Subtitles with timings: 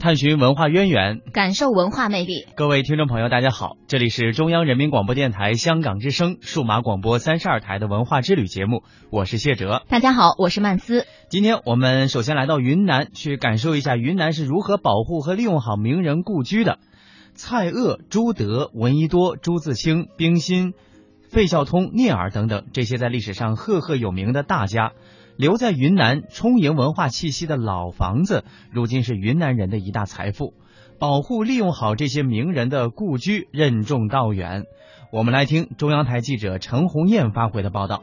[0.00, 2.46] 探寻文化渊源，感受文化魅力。
[2.56, 9.82] 各位听众朋友，大家好，这里是中央人民广播电台香港之声数码广播三十二台的文化之旅节目，我是谢哲。
[9.90, 11.04] 大家好，我是曼斯。
[11.28, 16.78] 今天我们首先来到云南，去感受一下云南是如何保护和利用好名人故居的。
[17.34, 20.72] 蔡锷、朱德、闻一多、朱自清、冰心、
[21.28, 24.92] 费孝通、聂耳等等这些在历史上赫赫有名的大家。
[25.40, 30.52] 留在云南充盈文化气息的老房子，如今是云南人的一大财富。
[30.98, 34.64] 保护利用好这些名人的故居，任重道远。
[35.10, 38.02] 我们来听中央台记者陈红艳发回的报道。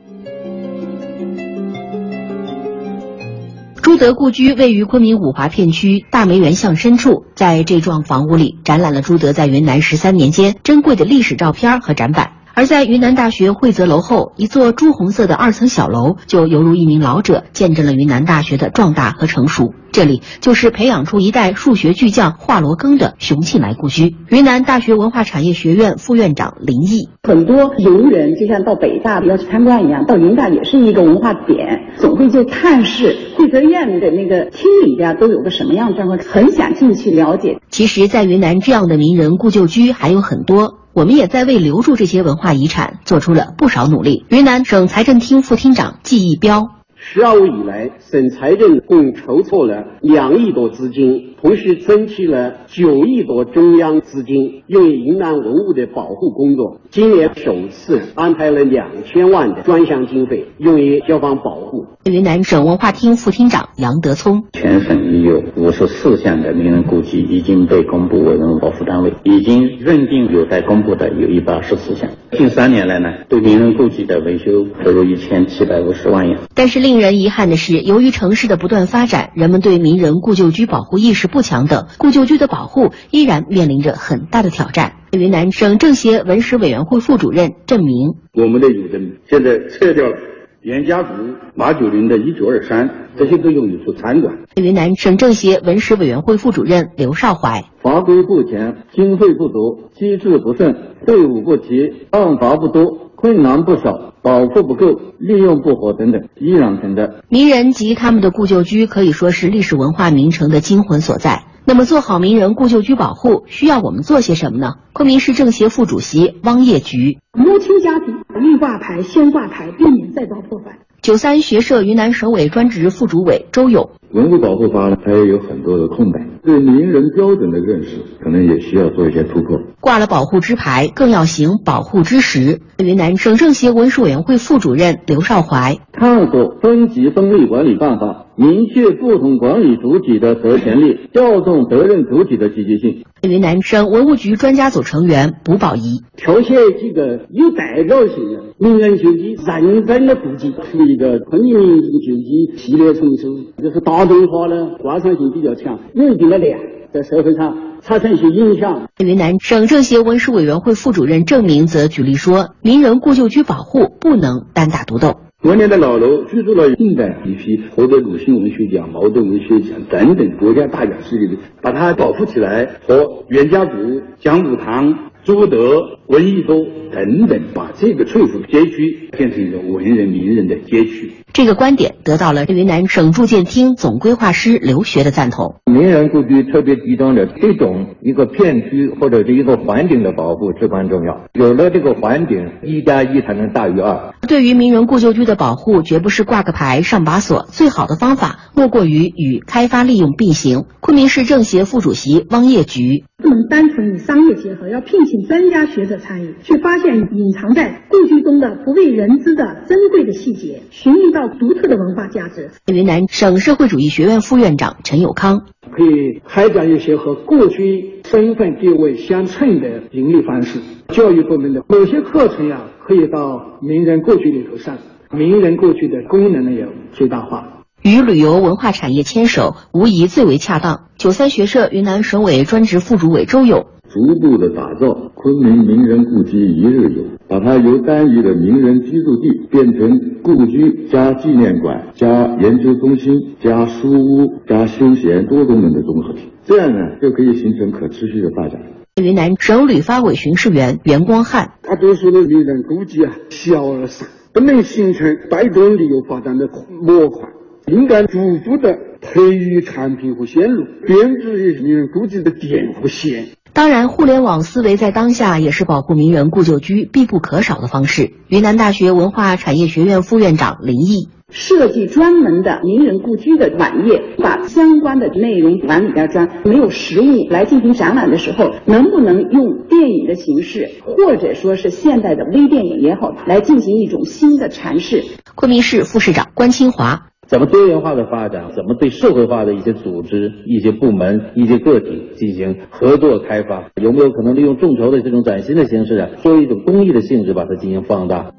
[3.84, 12.37] 朱德故居位于昆明五华片区大梅园巷深处，在这幢房屋里，展览了朱德在云南十三年间珍贵的历史照片和展板。
[12.58, 19.76] 而在云南大学惠泽楼后，一座朱红色的二层小楼，就犹如一名老者，见证了云南大学的壮大和成熟。
[19.92, 24.16] 这里就是培养出一代数学巨匠华罗庚的雄庆来故居。
[24.30, 37.60] 云南大学文化产业学院副院长林毅，很多游人就像到北大要去参观一样，到云大也是一个文化点，总会就探视惠泽院的那个厅里边都有个什么样状况，很想进去了解。
[37.70, 40.80] 其实，在云南这样的名人故旧居还有很多。
[40.98, 44.26] 我们也在为留住这些文化遗产做出了不少努力。
[44.30, 46.77] 云南省财政厅副厅长季义彪。
[47.00, 56.82] 十二五以来，省财政共筹措了两亿多资金，同时争取了九亿多中央资金，用于云南文物的保护工作。
[56.90, 61.86] 今年首次安排了两千万的专项经费，用于消防保护。
[62.06, 72.10] 云南省文化厅副厅长杨德聪，全省已有五十四项的名人故居已经被公布为文物保护单位，已经认定有待公布的有一百二十四项。
[72.32, 76.40] 近三年来呢，对名人故居的维修投入一千七百五十万元。
[76.56, 84.94] 但是令人遗憾的是，由于城市的不断发展，人们对名人故旧居保护意识不强等，故旧居的保护依然面临着很大的挑战。
[85.12, 89.00] 云南省政协文史委员会副主任郑明，我们的有的
[89.30, 90.16] 现在撤掉了
[90.64, 91.10] 袁家族、
[91.54, 94.34] 马九龄的一九二三，这些都用于做餐馆。
[94.56, 103.07] 云南省政协文史委员会副主任刘少怀，法规不全，经费不足，机制不顺，队伍不齐，案罚不多。
[103.18, 107.24] 困难不少，保护不够，利用不好等等，依然存在。
[107.30, 111.46] 名人及他们的故旧居可以说是历史文化名城的精魂所在。
[111.66, 114.76] 那么，做好名人故旧居保护，需要我们做些什么呢？
[114.94, 120.78] 昆明市政协副主席汪业菊：母亲家庭预挂牌、先挂牌，避免再遭破坏。
[121.08, 129.58] 九三学社云南省委专职副主委周勇：文物保护法呢，它也有很多的空白，对名人标准的认识，可能也需要做一些突破。
[129.80, 132.60] 挂了保护之牌，更要行保护之实。
[132.84, 143.06] 云南省政协文史委员会副主任刘少怀：探索分级分类管理办法，明确不同管理主体的责权利，调动责任主体的积极性。
[143.22, 156.60] 云南省文物局专家组成员卜宝仪：挑选几个有代表性的名人旧迹，认真的布局，出一个昆明名人旧迹系列丛书，就是大众化呢，观赏性比较强，有一定的量，
[156.92, 158.90] 在社会上产生一些影响。
[158.98, 165.18] 云南省政协文史委员会副主任郑明则举例说，名人故旧居保护不能单打独斗。
[165.44, 181.12] 多年的老楼居住了近代一批获得鲁迅文学奖、茅盾文学奖等等国家大奖系列的，把它保护起来，和袁家族、讲武堂、朱德、闻一多等等，把这个翠湖街区变成一个文人名人的街区。
[181.34, 185.58] 这个观点得到了云南省住建厅总规划师刘学的赞同。
[185.66, 191.28] 名人故居特别集中的这种一个片区或者是一个环境的保护至关重要。
[191.34, 194.16] 有了这个环境，一加一才能大于二。
[194.28, 200.64] 对于名人故旧居的保护，绝不是挂个牌、上把锁，最好的方法莫过于与开发利用并行。
[200.80, 203.04] 昆明市政协副主席汪业菊。
[203.18, 212.52] 不能单纯与商业结合，要聘请专家学者参与，去发现隐藏在故居中的不为人知的珍贵的细节，寻觅到独特的文化价值。
[212.72, 220.60] 云南省社会主义学院副院长陈友康可以开展一些和故居身份地位相称的盈利方式。
[220.90, 224.78] 教育部门的某些课程呀，可以到名人故居里头上，
[225.12, 227.54] 名人故居的功能呢也最大化。
[227.84, 230.88] 与旅游文化产业牵手，无疑最为恰当。
[230.98, 233.68] 九三学社云南省委专职副主委周勇，
[233.98, 248.62] 逐步的打造昆明名人故居一日游，把它由单一的名人居住地变成故居加纪念馆加研究中心加书屋加休闲多功能的综合体，这样呢就可以形成可持续的发展。
[249.02, 256.48] 云南省旅发委巡视员袁光汉，大多数的名人故居啊小而散，不能形成带动旅游发展的
[256.84, 257.30] 模块。
[257.66, 263.26] 应该逐步的培育产品和线路，编制名人故居的点和线。
[263.58, 268.14] 当然，互联网思维在当下也是保护名人故旧居必不可少的方式。
[268.28, 271.10] 云南大学文化产业学院副院长林毅。
[271.32, 276.30] 设计专门的名人故居的网页，把相关的内容往里边装。
[276.46, 285.04] 没有实物来进行展览的时候，能不能用电影的形式，或者说是现代的微电影也好，来进行一种新的阐释？
[285.34, 287.08] 昆明市副市长关清华。
[287.28, 288.52] 怎么多元化的发展？
[288.56, 293.66] 怎么对社会化的一些组织、一些部门、一些个体进行合作开发？
[293.82, 298.32] 有没有可能利用众筹的这种崭新的形式啊，作为一种公益的性质把它进行放大？